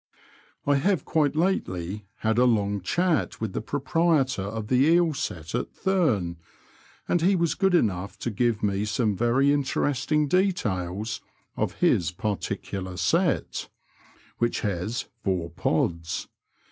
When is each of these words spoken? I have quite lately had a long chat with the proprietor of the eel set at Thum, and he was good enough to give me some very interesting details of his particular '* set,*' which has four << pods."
I 0.65 0.77
have 0.77 1.05
quite 1.05 1.35
lately 1.35 2.07
had 2.21 2.39
a 2.39 2.45
long 2.45 2.81
chat 2.81 3.39
with 3.39 3.53
the 3.53 3.61
proprietor 3.61 4.41
of 4.41 4.67
the 4.67 4.77
eel 4.87 5.13
set 5.13 5.53
at 5.53 5.71
Thum, 5.75 6.37
and 7.07 7.21
he 7.21 7.35
was 7.35 7.53
good 7.53 7.75
enough 7.75 8.17
to 8.21 8.31
give 8.31 8.63
me 8.63 8.83
some 8.85 9.15
very 9.15 9.53
interesting 9.53 10.27
details 10.27 11.21
of 11.55 11.81
his 11.81 12.09
particular 12.09 12.97
'* 12.97 12.97
set,*' 13.13 13.69
which 14.39 14.61
has 14.61 15.05
four 15.23 15.51
<< 15.51 15.51
pods." 15.51 16.27